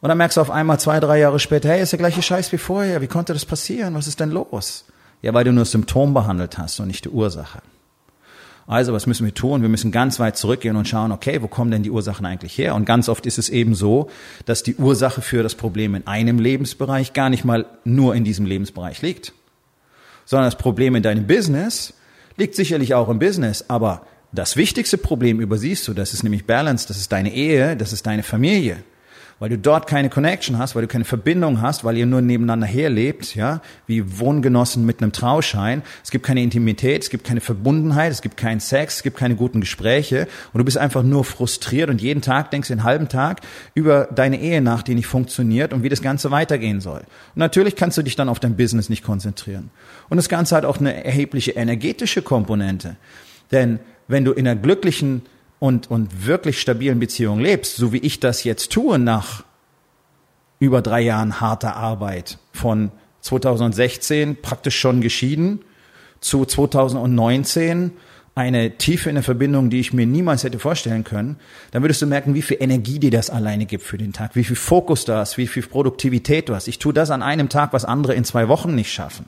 und 0.06 0.10
dann 0.10 0.20
merkst 0.20 0.38
du 0.38 0.42
auf 0.42 0.52
einmal 0.52 0.80
zwei, 0.80 1.00
drei 1.00 1.18
Jahre 1.18 1.40
später, 1.40 1.68
hey, 1.68 1.82
ist 1.82 1.92
der 1.92 1.98
gleiche 1.98 2.22
Scheiß 2.22 2.52
wie 2.52 2.60
vorher. 2.60 3.02
Wie 3.02 3.08
konnte 3.08 3.34
das 3.34 3.44
passieren? 3.44 3.96
Was 3.96 4.06
ist 4.06 4.20
denn 4.20 4.30
los? 4.30 4.86
Ja, 5.24 5.34
weil 5.34 5.46
du 5.46 5.52
nur 5.52 5.66
Symptom 5.66 6.14
behandelt 6.14 6.60
hast 6.60 6.80
und 6.80 6.86
nicht 6.86 7.06
die 7.06 7.10
Ursache. 7.10 7.64
Also, 8.68 8.94
was 8.94 9.08
müssen 9.08 9.26
wir 9.26 9.34
tun? 9.34 9.64
Wir 9.64 9.70
müssen 9.70 9.92
ganz 9.92 10.20
weit 10.20 10.38
zurückgehen 10.38 10.76
und 10.76 10.88
schauen, 10.88 11.12
okay, 11.12 11.42
wo 11.42 11.48
kommen 11.48 11.72
denn 11.72 11.82
die 11.82 11.90
Ursachen 11.90 12.24
eigentlich 12.28 12.56
her? 12.56 12.76
Und 12.76 12.86
ganz 12.86 13.10
oft 13.10 13.26
ist 13.26 13.40
es 13.40 13.50
eben 13.50 13.74
so, 13.74 14.12
dass 14.46 14.62
die 14.62 14.76
Ursache 14.76 15.24
für 15.24 15.42
das 15.42 15.56
Problem 15.56 15.96
in 15.96 16.06
einem 16.06 16.38
Lebensbereich 16.38 17.14
gar 17.14 17.32
nicht 17.32 17.44
mal 17.44 17.66
nur 17.84 18.14
in 18.14 18.24
diesem 18.24 18.46
Lebensbereich 18.46 19.02
liegt, 19.02 19.34
sondern 20.24 20.46
das 20.46 20.60
Problem 20.60 20.94
in 20.94 21.02
deinem 21.02 21.26
Business 21.26 21.96
liegt 22.38 22.54
sicherlich 22.54 22.94
auch 22.94 23.10
im 23.10 23.18
Business, 23.18 23.66
aber 23.70 24.06
das 24.32 24.56
wichtigste 24.56 25.00
Problem 25.00 25.40
übersiehst 25.40 25.88
du, 25.88 25.96
das 25.96 26.14
ist 26.14 26.22
nämlich 26.22 26.46
Balance, 26.46 26.88
das 26.88 26.98
ist 26.98 27.12
deine 27.12 27.34
Ehe, 27.34 27.76
das 27.76 27.92
ist 27.92 28.06
deine 28.06 28.22
Familie. 28.22 28.84
Weil 29.40 29.50
du 29.50 29.58
dort 29.58 29.88
keine 29.88 30.10
Connection 30.10 30.58
hast, 30.58 30.76
weil 30.76 30.84
du 30.84 30.88
keine 30.88 31.04
Verbindung 31.04 31.62
hast, 31.62 31.84
weil 31.84 31.98
ihr 31.98 32.06
nur 32.06 32.22
nebeneinander 32.22 32.68
herlebt, 32.68 33.36
ja, 33.36 33.62
wie 33.86 34.20
Wohngenossen 34.20 34.86
mit 34.86 35.02
einem 35.02 35.12
Trauschein. 35.12 35.82
Es 36.04 36.12
gibt 36.12 36.26
keine 36.26 36.42
Intimität, 36.42 37.04
es 37.04 37.10
gibt 37.10 37.26
keine 37.26 37.42
Verbundenheit, 37.42 38.12
es 38.12 38.22
gibt 38.22 38.38
keinen 38.38 38.60
Sex, 38.60 38.98
es 38.98 39.04
gibt 39.04 39.18
keine 39.18 39.36
guten 39.36 39.60
Gespräche 39.60 40.28
und 40.54 40.60
du 40.60 40.66
bist 40.66 40.78
einfach 40.78 41.04
nur 41.04 41.26
frustriert 41.26 41.90
und 41.90 42.02
jeden 42.02 42.22
Tag 42.22 42.52
denkst 42.52 42.70
du 42.70 42.76
den 42.76 42.84
halben 42.84 43.10
Tag 43.10 43.42
über 43.74 44.06
deine 44.06 44.40
Ehe 44.40 44.62
nach, 44.62 44.84
die 44.84 44.96
nicht 44.96 45.08
funktioniert 45.08 45.74
und 45.74 45.84
wie 45.84 45.90
das 45.90 46.02
Ganze 46.02 46.32
weitergehen 46.32 46.80
soll. 46.80 47.00
Und 47.00 47.38
natürlich 47.38 47.76
kannst 47.76 47.98
du 47.98 48.04
dich 48.04 48.16
dann 48.16 48.30
auf 48.30 48.40
dein 48.40 48.56
Business 48.56 48.90
nicht 48.90 49.04
konzentrieren. 49.04 49.70
Und 50.10 50.18
das 50.18 50.30
Ganze 50.30 50.56
hat 50.56 50.66
auch 50.66 50.80
eine 50.80 51.04
erhebliche 51.04 51.52
energetische 51.52 52.22
Komponente. 52.22 52.96
Denn 53.52 53.80
wenn 54.08 54.24
du 54.24 54.32
in 54.32 54.48
einer 54.48 54.60
glücklichen 54.60 55.24
und, 55.60 55.90
und 55.90 56.26
wirklich 56.26 56.60
stabilen 56.60 57.00
Beziehung 57.00 57.40
lebst, 57.40 57.78
so 57.78 57.94
wie 57.94 58.00
ich 58.00 58.20
das 58.20 58.44
jetzt 58.44 58.72
tue 58.72 59.00
nach 59.00 59.44
über 60.60 60.82
drei 60.82 61.02
Jahren 61.02 61.42
harter 61.42 61.76
Arbeit 61.76 62.38
von 62.54 62.92
2016 63.22 64.42
praktisch 64.42 64.80
schon 64.80 65.02
geschieden 65.02 65.62
zu 66.20 66.46
2019 66.46 67.92
eine 68.36 68.78
Tiefe 68.78 69.10
in 69.10 69.16
der 69.16 69.24
Verbindung, 69.24 69.70
die 69.70 69.80
ich 69.80 69.94
mir 69.94 70.06
niemals 70.06 70.44
hätte 70.44 70.60
vorstellen 70.60 71.06
können, 71.06 71.38
dann 71.72 71.82
würdest 71.84 72.02
du 72.02 72.06
merken, 72.06 72.34
wie 72.34 72.42
viel 72.42 72.58
Energie 72.60 73.00
dir 73.00 73.12
das 73.12 73.30
alleine 73.30 73.66
gibt 73.66 73.84
für 73.84 73.98
den 73.98 74.12
Tag, 74.12 74.36
wie 74.36 74.44
viel 74.44 74.58
Fokus 74.58 75.06
du 75.06 75.16
hast, 75.16 75.38
wie 75.38 75.48
viel 75.48 75.64
Produktivität 75.64 76.50
du 76.50 76.56
hast. 76.56 76.68
Ich 76.68 76.78
tue 76.78 76.94
das 76.94 77.12
an 77.12 77.24
einem 77.24 77.48
Tag, 77.48 77.72
was 77.72 77.86
andere 77.86 78.14
in 78.14 78.26
zwei 78.26 78.50
Wochen 78.50 78.76
nicht 78.76 78.92
schaffen. 78.92 79.28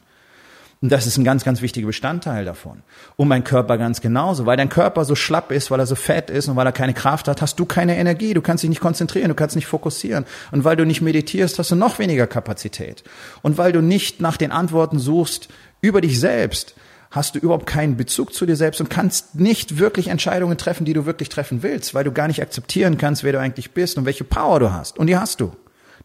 Und 0.79 0.91
das 0.91 1.07
ist 1.07 1.17
ein 1.17 1.23
ganz, 1.23 1.43
ganz 1.43 1.61
wichtiger 1.61 1.87
Bestandteil 1.87 2.45
davon. 2.45 2.83
Und 3.15 3.27
mein 3.27 3.43
Körper 3.43 3.79
ganz 3.79 3.99
genauso. 3.99 4.45
Weil 4.45 4.57
dein 4.57 4.69
Körper 4.69 5.05
so 5.05 5.15
schlapp 5.15 5.51
ist, 5.51 5.71
weil 5.71 5.79
er 5.79 5.87
so 5.87 5.95
fett 5.95 6.29
ist 6.29 6.47
und 6.47 6.55
weil 6.55 6.67
er 6.67 6.71
keine 6.71 6.93
Kraft 6.93 7.27
hat, 7.27 7.41
hast 7.41 7.59
du 7.59 7.65
keine 7.65 7.97
Energie. 7.97 8.35
Du 8.35 8.41
kannst 8.41 8.63
dich 8.63 8.69
nicht 8.69 8.81
konzentrieren, 8.81 9.29
du 9.29 9.35
kannst 9.35 9.55
nicht 9.55 9.65
fokussieren. 9.65 10.25
Und 10.51 10.65
weil 10.65 10.75
du 10.75 10.85
nicht 10.85 11.01
meditierst, 11.01 11.57
hast 11.57 11.71
du 11.71 11.75
noch 11.75 11.97
weniger 11.97 12.27
Kapazität. 12.27 13.03
Und 13.41 13.57
weil 13.57 13.71
du 13.71 13.81
nicht 13.81 14.21
nach 14.21 14.37
den 14.37 14.51
Antworten 14.51 14.99
suchst 14.99 15.49
über 15.81 15.99
dich 15.99 16.19
selbst, 16.19 16.75
hast 17.09 17.33
du 17.33 17.39
überhaupt 17.39 17.65
keinen 17.65 17.97
Bezug 17.97 18.33
zu 18.33 18.45
dir 18.45 18.55
selbst 18.55 18.79
und 18.79 18.89
kannst 18.89 19.33
nicht 19.33 19.79
wirklich 19.79 20.09
Entscheidungen 20.09 20.57
treffen, 20.57 20.85
die 20.85 20.93
du 20.93 21.07
wirklich 21.07 21.29
treffen 21.29 21.63
willst, 21.63 21.95
weil 21.95 22.03
du 22.03 22.11
gar 22.11 22.27
nicht 22.27 22.41
akzeptieren 22.41 22.97
kannst, 22.99 23.23
wer 23.23 23.31
du 23.31 23.39
eigentlich 23.39 23.71
bist 23.71 23.97
und 23.97 24.05
welche 24.05 24.25
Power 24.25 24.59
du 24.59 24.71
hast. 24.71 24.99
Und 24.99 25.07
die 25.07 25.17
hast 25.17 25.41
du. 25.41 25.53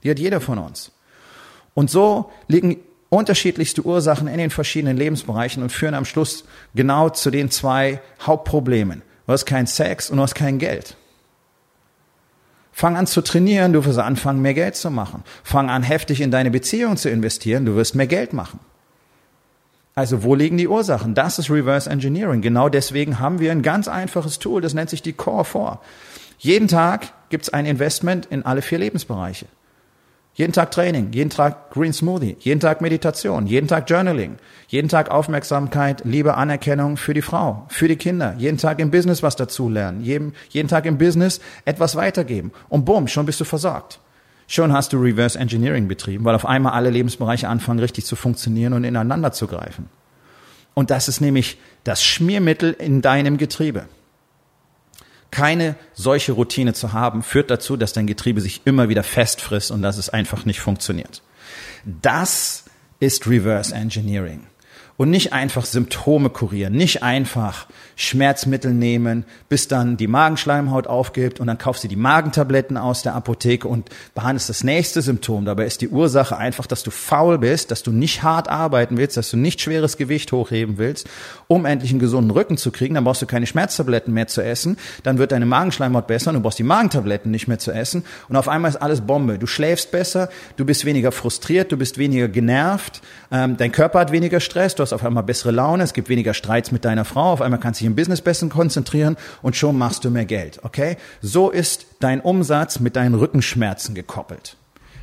Die 0.03 0.11
hat 0.11 0.19
jeder 0.19 0.41
von 0.41 0.59
uns. 0.59 0.93
Und 1.75 1.91
so 1.91 2.31
liegen 2.49 2.79
unterschiedlichste 3.13 3.85
Ursachen 3.85 4.27
in 4.27 4.39
den 4.39 4.49
verschiedenen 4.49 4.97
Lebensbereichen 4.97 5.63
und 5.63 5.71
führen 5.71 5.95
am 5.95 6.07
Schluss 6.07 6.45
genau 6.75 7.11
zu 7.11 7.31
den 7.31 7.51
zwei 7.51 8.01
Hauptproblemen. 8.23 9.03
Du 9.27 9.33
hast 9.35 9.45
keinen 9.45 9.67
Sex 9.67 10.09
und 10.09 10.17
du 10.17 10.23
hast 10.23 10.35
kein 10.35 10.59
Geld. 10.59 10.97
Fang 12.73 12.97
an 12.97 13.07
zu 13.07 13.21
trainieren, 13.21 13.75
du 13.75 13.85
wirst 13.85 13.99
anfangen, 13.99 14.41
mehr 14.41 14.55
Geld 14.55 14.77
zu 14.77 14.91
machen. 14.91 15.25
Fang 15.45 15.69
an, 15.69 15.83
heftig 15.83 16.23
in 16.23 16.31
deine 16.31 16.51
Beziehung 16.51 16.97
zu 16.97 17.11
investieren, 17.11 17.67
du 17.67 17.77
wirst 17.77 17.95
mehr 17.95 18.07
Geld 18.07 18.33
machen. 18.33 18.61
Also 19.95 20.23
wo 20.23 20.35
liegen 20.35 20.57
die 20.57 20.69
Ursachen? 20.69 21.15
Das 21.15 21.39
ist 21.39 21.51
Reverse 21.51 21.91
Engineering. 21.91 22.41
Genau 22.41 22.71
deswegen 22.71 23.19
haben 23.19 23.41
wir 23.41 23.53
ein 23.53 23.61
ganz 23.61 23.89
einfaches 23.89 24.39
Tool, 24.39 24.63
das 24.63 24.73
nennt 24.73 24.89
sich 24.89 25.03
die 25.03 25.13
Core 25.13 25.45
4. 25.45 25.79
Jeden 26.39 26.67
Tag 26.67 27.13
gibt 27.29 27.45
es 27.45 27.53
ein 27.53 27.67
Investment 27.67 28.25
in 28.25 28.47
alle 28.47 28.63
vier 28.63 28.79
Lebensbereiche. 28.79 29.45
Jeden 30.35 30.55
Tag 30.55 30.71
Training, 30.71 31.13
jeden 31.13 31.29
Tag 31.29 31.71
Green 31.71 31.93
Smoothie, 31.93 32.37
jeden 32.41 32.59
Tag 32.59 32.81
Meditation, 32.81 33.47
jeden 33.47 33.69
Tag 33.69 33.89
Journaling, 33.91 34.37
jeden 34.67 34.89
Tag 34.89 35.11
Aufmerksamkeit, 35.11 36.03
Liebe, 36.07 36.35
Anerkennung 36.37 36.97
für 36.97 37.13
die 37.13 37.21
Frau, 37.21 37.67
für 37.69 37.87
die 37.87 37.97
Kinder, 37.97 38.35
jeden 38.39 38.57
Tag 38.57 38.79
im 38.79 38.91
Business 38.91 39.23
was 39.23 39.37
dazulernen, 39.37 40.01
jeden, 40.03 40.33
jeden 40.49 40.69
Tag 40.69 40.87
im 40.87 40.97
Business 40.97 41.41
etwas 41.67 41.97
weitergeben. 41.97 42.51
Und 42.71 42.87
bumm, 42.87 43.09
schon 43.09 43.27
bist 43.27 43.41
du 43.41 43.45
versorgt. 43.45 44.01
Schon 44.49 44.73
hast 44.73 44.95
du 44.95 44.99
Reverse 44.99 45.39
Engineering 45.39 45.87
betrieben, 45.87 46.25
weil 46.25 46.35
auf 46.35 46.47
einmal 46.47 46.73
alle 46.73 46.89
Lebensbereiche 46.89 47.49
anfangen 47.49 47.81
richtig 47.81 48.07
zu 48.07 48.17
funktionieren 48.17 48.73
und 48.73 48.85
ineinander 48.85 49.33
zu 49.33 49.47
greifen. 49.47 49.91
Und 50.73 50.91
das 50.91 51.09
ist 51.09 51.21
nämlich 51.21 51.59
das 51.85 52.03
Schmiermittel 52.03 52.73
in 52.73 53.03
deinem 53.03 53.37
Getriebe 53.37 53.85
keine 55.33 55.75
solche 55.95 56.33
Routine 56.33 56.75
zu 56.75 56.93
haben, 56.93 57.25
führt 57.25 57.51
dazu, 57.51 57.77
dass 57.77 57.93
dein 57.93 58.07
Getriebe 58.07 58.41
sich 58.41 58.61
immer 58.65 58.89
wieder 58.89 59.03
festfrisst 59.03 59.73
und 59.73 59.83
dass 59.83 59.99
es 59.99 60.09
einfach 60.09 60.45
nicht 60.45 60.61
funktioniert. 60.61 61.23
Das 61.85 62.65
ist 63.01 63.27
Reverse 63.27 63.75
Engineering 63.75 64.47
und 65.03 65.11
nicht 65.11 65.33
einfach 65.33 65.65
Symptome 65.65 66.31
kurieren, 66.31 66.75
nicht 66.75 67.03
einfach 67.03 67.67
Schmerzmittel 67.97 68.73
nehmen, 68.73 69.25
bis 69.49 69.67
dann 69.67 69.97
die 69.97 70.07
Magenschleimhaut 70.07 70.87
aufgibt 70.87 71.41
und 71.41 71.49
dann 71.49 71.59
kaufst 71.59 71.83
du 71.83 71.89
die 71.89 71.97
Magentabletten 71.97 72.77
aus 72.77 73.03
der 73.03 73.17
Apotheke 73.17 73.67
und 73.67 73.91
behandelst 74.15 74.49
das 74.49 74.63
nächste 74.63 75.03
Symptom. 75.03 75.45
Dabei 75.45 75.67
ist 75.67 75.81
die 75.81 75.89
Ursache 75.89 76.37
einfach, 76.37 76.69
dass 76.69 76.85
du 76.85 76.93
faul 76.93 77.39
bist, 77.39 77.73
dass 77.73 77.83
du 77.83 77.91
nicht 77.91 78.23
hart 78.23 78.49
arbeiten 78.49 78.97
willst, 78.97 79.17
dass 79.17 79.29
du 79.33 79.37
nicht 79.37 79.61
schweres 79.61 79.97
Gewicht 79.97 80.31
hochheben 80.31 80.79
willst, 80.79 81.09
um 81.49 81.67
endlich 81.67 81.91
einen 81.91 81.99
gesunden 81.99 82.31
Rücken 82.31 82.57
zu 82.57 82.71
kriegen. 82.71 82.95
Dann 82.95 83.03
brauchst 83.03 83.23
du 83.23 83.27
keine 83.27 83.49
Schmerztabletten 83.49 84.15
mehr 84.15 84.29
zu 84.29 84.41
essen, 84.41 84.77
dann 85.03 85.19
wird 85.19 85.33
deine 85.33 85.47
Magenschleimhaut 85.47 86.07
besser 86.07 86.31
und 86.31 86.37
du 86.37 86.43
brauchst 86.43 86.61
die 86.61 86.63
Magentabletten 86.63 87.33
nicht 87.33 87.49
mehr 87.49 87.59
zu 87.59 87.73
essen 87.73 88.05
und 88.29 88.37
auf 88.37 88.49
einmal 88.49 88.69
ist 88.69 88.77
alles 88.77 89.01
Bombe. 89.01 89.41
Du 89.41 89.49
schläfst 89.49 89.91
besser, 89.91 90.29
du 90.57 90.65
bist 90.65 90.85
weniger 90.85 91.11
frustriert, 91.11 91.73
du 91.73 91.77
bist 91.77 91.99
weniger 91.99 92.29
genervt, 92.29 93.03
ähm, 93.33 93.57
dein 93.57 93.73
Körper 93.73 93.99
hat 93.99 94.13
weniger 94.13 94.39
Stress, 94.39 94.77
du 94.77 94.83
hast 94.85 94.92
auf 94.93 95.05
einmal 95.05 95.23
bessere 95.23 95.51
Laune, 95.51 95.83
es 95.83 95.93
gibt 95.93 96.09
weniger 96.09 96.35
Streits 96.35 96.73
mit 96.73 96.85
deiner 96.85 97.05
Frau, 97.05 97.33
auf 97.33 97.41
einmal 97.41 97.61
kannst 97.61 97.81
du 97.81 97.85
dich 97.85 97.89
im 97.89 97.97
Business 97.97 98.21
besser 98.21 98.49
konzentrieren 98.49 99.17
und 99.43 99.57
schon 99.57 99.77
machst 99.77 100.05
du 100.05 100.11
mehr 100.11 100.25
Geld, 100.25 100.61
okay? 100.63 100.97
So 101.21 101.51
ist 101.51 101.87
dein 102.01 102.21
Umsatz 102.21 102.81
mit 102.81 102.97
deinen 102.97 103.15
Rückenschmerzen 103.15 103.95
gekoppelt. 103.95 104.57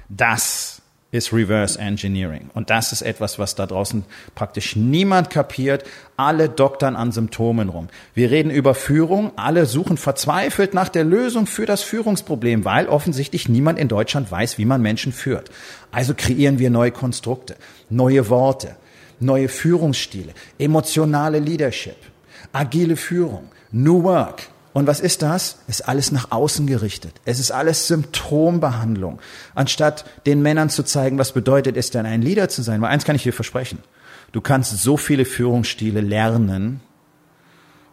Das 0.09 0.81
ist 1.11 1.33
Reverse 1.33 1.79
Engineering. 1.79 2.51
Und 2.53 2.69
das 2.69 2.91
ist 2.91 3.01
etwas, 3.01 3.39
was 3.39 3.55
da 3.55 3.65
draußen 3.65 4.05
praktisch 4.35 4.75
niemand 4.75 5.29
kapiert. 5.31 5.83
Alle 6.17 6.49
doktern 6.49 6.95
an 6.95 7.11
Symptomen 7.11 7.69
rum. 7.69 7.87
Wir 8.13 8.29
reden 8.29 8.51
über 8.51 8.75
Führung. 8.75 9.31
Alle 9.35 9.65
suchen 9.65 9.97
verzweifelt 9.97 10.75
nach 10.75 10.89
der 10.89 11.03
Lösung 11.03 11.47
für 11.47 11.65
das 11.65 11.81
Führungsproblem, 11.81 12.63
weil 12.63 12.87
offensichtlich 12.87 13.49
niemand 13.49 13.79
in 13.79 13.87
Deutschland 13.87 14.31
weiß, 14.31 14.59
wie 14.59 14.65
man 14.65 14.81
Menschen 14.81 15.11
führt. 15.11 15.49
Also 15.91 16.13
kreieren 16.15 16.59
wir 16.59 16.69
neue 16.69 16.91
Konstrukte, 16.91 17.55
neue 17.89 18.29
Worte, 18.29 18.75
neue 19.19 19.49
Führungsstile, 19.49 20.33
emotionale 20.57 21.39
Leadership, 21.39 21.97
agile 22.53 22.95
Führung, 22.95 23.49
New 23.71 24.03
Work. 24.03 24.49
Und 24.71 24.87
was 24.87 24.99
ist 24.99 25.23
das? 25.23 25.57
Ist 25.67 25.87
alles 25.87 26.11
nach 26.11 26.31
außen 26.31 26.67
gerichtet. 26.67 27.13
Es 27.25 27.39
ist 27.39 27.51
alles 27.51 27.87
Symptombehandlung. 27.87 29.19
Anstatt 29.55 30.05
den 30.25 30.41
Männern 30.41 30.69
zu 30.69 30.83
zeigen, 30.83 31.17
was 31.17 31.31
bedeutet 31.31 31.75
es 31.75 31.89
denn, 31.89 32.05
ein 32.05 32.21
Leader 32.21 32.49
zu 32.49 32.61
sein. 32.61 32.81
Weil 32.81 32.91
eins 32.91 33.03
kann 33.03 33.15
ich 33.15 33.23
dir 33.23 33.33
versprechen. 33.33 33.79
Du 34.31 34.41
kannst 34.41 34.77
so 34.77 34.95
viele 34.95 35.25
Führungsstile 35.25 36.01
lernen 36.01 36.81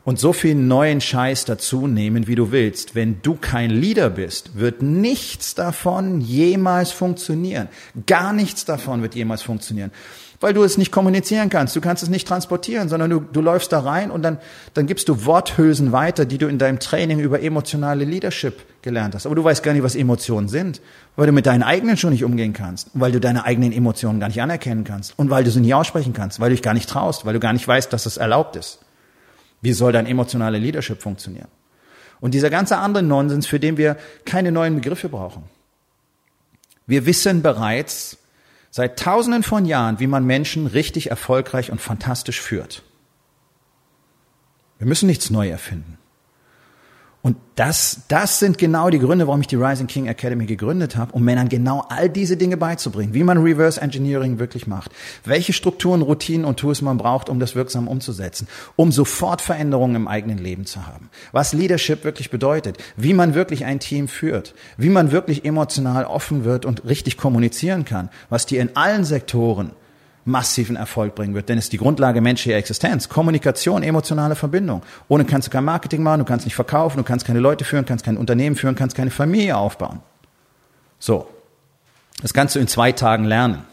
und 0.06 0.20
so 0.20 0.32
viel 0.32 0.54
neuen 0.54 1.00
Scheiß 1.00 1.46
dazu 1.46 1.88
nehmen, 1.88 2.28
wie 2.28 2.36
du 2.36 2.52
willst. 2.52 2.94
Wenn 2.94 3.20
du 3.22 3.34
kein 3.34 3.70
Leader 3.70 4.08
bist, 4.08 4.56
wird 4.56 4.80
nichts 4.80 5.56
davon 5.56 6.20
jemals 6.20 6.92
funktionieren. 6.92 7.66
Gar 8.06 8.32
nichts 8.32 8.64
davon 8.64 9.02
wird 9.02 9.16
jemals 9.16 9.42
funktionieren 9.42 9.90
weil 10.38 10.52
du 10.52 10.62
es 10.64 10.76
nicht 10.76 10.92
kommunizieren 10.92 11.48
kannst. 11.48 11.74
Du 11.74 11.80
kannst 11.80 12.02
es 12.02 12.10
nicht 12.10 12.28
transportieren, 12.28 12.90
sondern 12.90 13.08
du, 13.08 13.20
du 13.20 13.40
läufst 13.40 13.72
da 13.72 13.80
rein 13.80 14.10
und 14.10 14.22
dann, 14.22 14.36
dann 14.74 14.84
gibst 14.84 15.08
du 15.08 15.24
Worthülsen 15.24 15.92
weiter, 15.92 16.26
die 16.26 16.36
du 16.36 16.46
in 16.46 16.58
deinem 16.58 16.78
Training 16.78 17.20
über 17.20 17.40
emotionale 17.40 18.04
Leadership 18.04 18.82
gelernt 18.82 19.14
hast. 19.14 19.24
Aber 19.24 19.34
du 19.34 19.42
weißt 19.42 19.62
gar 19.62 19.72
nicht, 19.72 19.82
was 19.82 19.96
Emotionen 19.96 20.48
sind, 20.48 20.82
weil 21.16 21.26
du 21.26 21.32
mit 21.32 21.46
deinen 21.46 21.62
eigenen 21.62 21.96
schon 21.96 22.10
nicht 22.10 22.22
umgehen 22.22 22.52
kannst, 22.52 22.90
weil 22.92 23.12
du 23.12 23.18
deine 23.18 23.44
eigenen 23.44 23.72
Emotionen 23.72 24.20
gar 24.20 24.28
nicht 24.28 24.42
anerkennen 24.42 24.84
kannst 24.84 25.18
und 25.18 25.30
weil 25.30 25.42
du 25.42 25.50
sie 25.50 25.60
nicht 25.60 25.74
aussprechen 25.74 26.12
kannst, 26.12 26.38
weil 26.38 26.50
du 26.50 26.54
dich 26.54 26.62
gar 26.62 26.74
nicht 26.74 26.90
traust, 26.90 27.24
weil 27.24 27.32
du 27.32 27.40
gar 27.40 27.54
nicht 27.54 27.66
weißt, 27.66 27.90
dass 27.92 28.04
es 28.04 28.18
erlaubt 28.18 28.56
ist. 28.56 28.80
Wie 29.60 29.72
soll 29.72 29.92
dein 29.92 30.06
emotionale 30.06 30.58
Leadership 30.58 31.02
funktionieren? 31.02 31.48
Und 32.20 32.32
dieser 32.32 32.50
ganze 32.50 32.78
andere 32.78 33.02
Nonsens, 33.02 33.46
für 33.46 33.60
den 33.60 33.76
wir 33.76 33.96
keine 34.24 34.52
neuen 34.52 34.76
Begriffe 34.76 35.08
brauchen. 35.08 35.44
Wir 36.86 37.04
wissen 37.04 37.42
bereits, 37.42 38.18
seit 38.70 38.98
tausenden 38.98 39.42
von 39.42 39.64
Jahren, 39.64 40.00
wie 40.00 40.06
man 40.06 40.24
Menschen 40.24 40.66
richtig 40.66 41.10
erfolgreich 41.10 41.70
und 41.70 41.80
fantastisch 41.80 42.40
führt. 42.40 42.82
Wir 44.78 44.86
müssen 44.86 45.06
nichts 45.06 45.30
neu 45.30 45.48
erfinden. 45.48 45.98
Und 47.26 47.38
das, 47.56 48.02
das 48.06 48.38
sind 48.38 48.56
genau 48.56 48.88
die 48.88 49.00
Gründe, 49.00 49.26
warum 49.26 49.40
ich 49.40 49.48
die 49.48 49.56
Rising 49.56 49.88
King 49.88 50.06
Academy 50.06 50.46
gegründet 50.46 50.94
habe, 50.94 51.12
um 51.12 51.24
Männern 51.24 51.48
genau 51.48 51.84
all 51.88 52.08
diese 52.08 52.36
Dinge 52.36 52.56
beizubringen, 52.56 53.14
wie 53.14 53.24
man 53.24 53.38
Reverse 53.38 53.80
Engineering 53.80 54.38
wirklich 54.38 54.68
macht, 54.68 54.92
welche 55.24 55.52
Strukturen, 55.52 56.02
Routinen 56.02 56.44
und 56.44 56.60
Tools 56.60 56.82
man 56.82 56.98
braucht, 56.98 57.28
um 57.28 57.40
das 57.40 57.56
wirksam 57.56 57.88
umzusetzen, 57.88 58.46
um 58.76 58.92
sofort 58.92 59.42
Veränderungen 59.42 59.96
im 59.96 60.06
eigenen 60.06 60.38
Leben 60.38 60.66
zu 60.66 60.86
haben, 60.86 61.10
was 61.32 61.52
Leadership 61.52 62.04
wirklich 62.04 62.30
bedeutet, 62.30 62.78
wie 62.96 63.12
man 63.12 63.34
wirklich 63.34 63.64
ein 63.64 63.80
Team 63.80 64.06
führt, 64.06 64.54
wie 64.76 64.88
man 64.88 65.10
wirklich 65.10 65.44
emotional 65.44 66.04
offen 66.04 66.44
wird 66.44 66.64
und 66.64 66.84
richtig 66.84 67.16
kommunizieren 67.16 67.84
kann, 67.84 68.08
was 68.30 68.46
dir 68.46 68.62
in 68.62 68.76
allen 68.76 69.04
Sektoren 69.04 69.72
massiven 70.26 70.76
Erfolg 70.76 71.14
bringen 71.14 71.34
wird. 71.34 71.48
Denn 71.48 71.56
es 71.56 71.64
ist 71.64 71.72
die 71.72 71.78
Grundlage 71.78 72.20
menschlicher 72.20 72.56
Existenz. 72.56 73.08
Kommunikation, 73.08 73.82
emotionale 73.82 74.34
Verbindung. 74.34 74.82
Ohne 75.08 75.24
kannst 75.24 75.48
du 75.48 75.52
kein 75.52 75.64
Marketing 75.64 76.02
machen, 76.02 76.18
du 76.18 76.24
kannst 76.24 76.44
nicht 76.44 76.54
verkaufen, 76.54 76.98
du 76.98 77.04
kannst 77.04 77.24
keine 77.24 77.38
Leute 77.38 77.64
führen, 77.64 77.86
kannst 77.86 78.04
kein 78.04 78.16
Unternehmen 78.16 78.56
führen, 78.56 78.74
kannst 78.74 78.96
keine 78.96 79.10
Familie 79.10 79.56
aufbauen. 79.56 80.00
So. 80.98 81.28
Das 82.22 82.34
kannst 82.34 82.54
du 82.54 82.58
in 82.58 82.66
zwei 82.66 82.92
Tagen 82.92 83.24
lernen. 83.24 83.64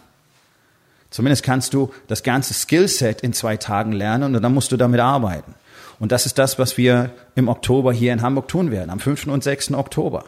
Zumindest 1.10 1.44
kannst 1.44 1.74
du 1.74 1.94
das 2.08 2.24
ganze 2.24 2.54
Skillset 2.54 3.22
in 3.22 3.34
zwei 3.34 3.58
Tagen 3.58 3.92
lernen 3.92 4.36
und 4.36 4.42
dann 4.42 4.54
musst 4.54 4.72
du 4.72 4.78
damit 4.78 5.00
arbeiten. 5.00 5.54
Und 6.00 6.12
das 6.12 6.26
ist 6.26 6.38
das, 6.38 6.60
was 6.60 6.78
wir 6.78 7.12
im 7.36 7.48
Oktober 7.48 7.94
hier 7.94 8.14
in 8.14 8.22
Hamburg 8.22 8.48
tun 8.48 8.72
werden, 8.72 8.90
am 8.90 9.00
5. 9.00 9.28
und 9.28 9.44
6. 9.44 9.74
Oktober. 9.74 10.26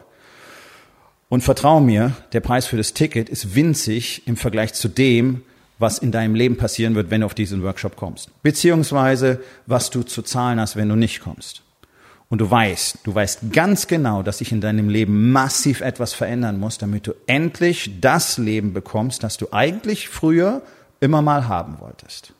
Und 1.28 1.42
vertrau 1.42 1.80
mir, 1.80 2.12
der 2.32 2.40
Preis 2.40 2.66
für 2.66 2.76
das 2.76 2.94
Ticket 2.94 3.28
ist 3.28 3.54
winzig 3.54 4.26
im 4.26 4.36
Vergleich 4.36 4.74
zu 4.74 4.88
dem, 4.88 5.42
was 5.78 5.98
in 5.98 6.12
deinem 6.12 6.34
Leben 6.34 6.56
passieren 6.56 6.94
wird, 6.94 7.10
wenn 7.10 7.20
du 7.20 7.26
auf 7.26 7.34
diesen 7.34 7.62
Workshop 7.62 7.96
kommst. 7.96 8.30
Beziehungsweise, 8.42 9.40
was 9.66 9.90
du 9.90 10.02
zu 10.02 10.22
zahlen 10.22 10.60
hast, 10.60 10.76
wenn 10.76 10.88
du 10.88 10.96
nicht 10.96 11.20
kommst. 11.20 11.62
Und 12.28 12.40
du 12.40 12.50
weißt, 12.50 12.98
du 13.04 13.14
weißt 13.14 13.52
ganz 13.52 13.86
genau, 13.86 14.22
dass 14.22 14.38
sich 14.38 14.50
in 14.50 14.60
deinem 14.60 14.88
Leben 14.88 15.30
massiv 15.30 15.80
etwas 15.80 16.12
verändern 16.12 16.58
muss, 16.58 16.78
damit 16.78 17.06
du 17.06 17.12
endlich 17.26 18.00
das 18.00 18.36
Leben 18.38 18.72
bekommst, 18.72 19.22
das 19.22 19.36
du 19.36 19.52
eigentlich 19.52 20.08
früher 20.08 20.62
immer 20.98 21.22
mal 21.22 21.46
haben 21.46 21.78
wolltest. 21.78 22.32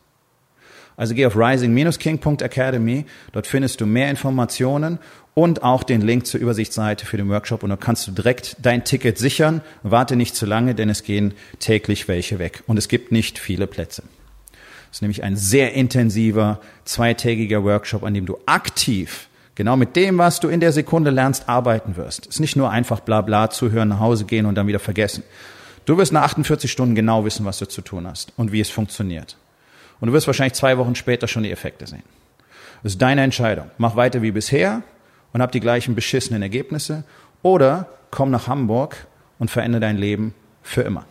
Also 0.97 1.15
geh 1.15 1.26
auf 1.26 1.37
rising-king.academy, 1.37 3.05
dort 3.33 3.47
findest 3.47 3.81
du 3.81 3.87
mehr 3.87 4.09
Informationen 4.09 4.99
und 5.35 5.62
auch 5.62 5.83
den 5.83 6.00
Link 6.00 6.26
zur 6.26 6.41
Übersichtsseite 6.41 7.05
für 7.05 7.19
den 7.19 7.29
Workshop 7.29 7.62
und 7.62 7.69
dort 7.69 7.83
kannst 7.83 8.07
du 8.07 8.12
direkt 8.12 8.57
dein 8.61 8.85
Ticket 8.85 9.19
sichern. 9.19 9.61
Warte 9.83 10.17
nicht 10.17 10.35
zu 10.35 10.47
lange, 10.47 10.75
denn 10.75 10.88
es 10.88 11.03
gehen 11.03 11.35
täglich 11.59 12.09
welche 12.09 12.38
weg 12.38 12.62
und 12.67 12.79
es 12.79 12.88
gibt 12.88 13.12
nicht 13.12 13.38
viele 13.38 13.67
Plätze. 13.67 14.03
Es 14.91 14.99
ist 14.99 15.03
nämlich 15.03 15.23
ein 15.23 15.37
sehr 15.37 15.75
intensiver, 15.75 16.61
zweitägiger 16.87 17.65
Workshop, 17.65 18.03
an 18.03 18.15
dem 18.15 18.25
du 18.25 18.38
aktiv 18.47 19.29
genau 19.57 19.76
mit 19.76 19.97
dem, 19.97 20.19
was 20.19 20.38
du 20.38 20.49
in 20.49 20.61
der 20.61 20.71
Sekunde 20.71 21.11
lernst, 21.11 21.49
arbeiten 21.49 21.97
wirst. 21.97 22.26
Es 22.26 22.37
ist 22.37 22.41
nicht 22.41 22.57
nur 22.57 22.71
einfach 22.71 23.00
bla 23.00 23.23
bla 23.23 23.50
zuhören, 23.50 23.88
nach 23.88 24.00
Hause 24.00 24.25
gehen 24.25 24.47
und 24.47 24.55
dann 24.55 24.69
wieder 24.69 24.79
vergessen. 24.79 25.25
Du 25.85 25.99
wirst 25.99 26.12
nach 26.12 26.23
48 26.23 26.71
Stunden 26.71 26.95
genau 26.95 27.25
wissen, 27.25 27.45
was 27.45 27.59
du 27.59 27.67
zu 27.67 27.83
tun 27.83 28.07
hast 28.07 28.33
und 28.37 28.53
wie 28.53 28.61
es 28.61 28.71
funktioniert. 28.71 29.37
Und 30.00 30.09
du 30.09 30.12
wirst 30.12 30.26
wahrscheinlich 30.26 30.55
zwei 30.55 30.79
Wochen 30.79 30.95
später 30.95 31.29
schon 31.29 31.43
die 31.43 31.50
Effekte 31.50 31.87
sehen. 31.87 32.03
Das 32.83 32.93
ist 32.93 33.03
deine 33.03 33.23
Entscheidung. 33.23 33.71
Mach 33.79 33.97
weiter 33.97 34.23
wie 34.23 34.31
bisher 34.31 34.83
und 35.33 35.43
hab 35.43 35.53
die 35.53 35.61
gleichen 35.61 35.95
beschissenen 35.95 36.43
Ergebnisse 36.43 37.05
oder 37.43 37.88
komm 38.11 38.31
nach 38.31 38.47
Hamburg 38.47 39.07
und 39.38 39.50
verändere 39.50 39.81
dein 39.81 39.97
Leben 39.97 40.35
für 40.62 40.83
immer. 40.83 41.05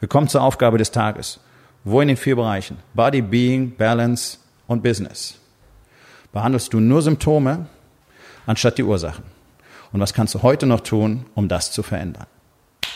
Wir 0.00 0.08
kommen 0.08 0.28
zur 0.28 0.42
Aufgabe 0.42 0.78
des 0.78 0.90
Tages. 0.90 1.40
Wo 1.84 2.00
in 2.00 2.08
den 2.08 2.16
vier 2.16 2.36
Bereichen? 2.36 2.78
Body, 2.94 3.22
Being, 3.22 3.76
Balance 3.76 4.38
und 4.66 4.82
Business. 4.82 5.38
Behandelst 6.32 6.72
du 6.72 6.80
nur 6.80 7.00
Symptome 7.00 7.66
anstatt 8.44 8.78
die 8.78 8.82
Ursachen? 8.82 9.24
Und 9.92 10.00
was 10.00 10.12
kannst 10.12 10.34
du 10.34 10.42
heute 10.42 10.66
noch 10.66 10.80
tun, 10.80 11.26
um 11.34 11.48
das 11.48 11.70
zu 11.70 11.82
verändern? 11.82 12.26